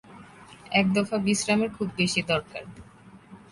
[0.71, 2.63] এক দফা বিশ্রামের খুব বেশী দরকার।